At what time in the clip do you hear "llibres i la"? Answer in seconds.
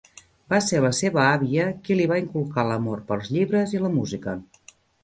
3.37-3.97